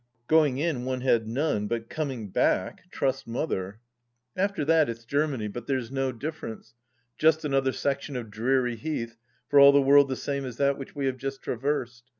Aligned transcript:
Going 0.27 0.57
in, 0.57 0.83
one 0.83 1.01
had 1.01 1.27
none, 1.27 1.67
but 1.67 1.87
coming 1.87 2.31
back— 2.31 2.85
trust 2.91 3.27
Mother 3.27 3.79
t 4.35 4.41
After 4.41 4.65
that, 4.65 4.89
it's 4.89 5.05
Germany, 5.05 5.47
but 5.47 5.67
there's 5.67 5.91
no 5.91 6.11
difference: 6.11 6.73
just 7.19 7.45
another 7.45 7.71
section 7.71 8.15
of 8.15 8.31
dreary 8.31 8.77
heath, 8.77 9.15
for 9.47 9.59
all 9.59 9.71
the 9.71 9.79
world 9.79 10.09
the 10.09 10.15
same 10.15 10.43
as 10.43 10.57
that 10.57 10.75
we 10.95 11.05
have 11.05 11.17
just 11.17 11.43
traversed. 11.43 12.03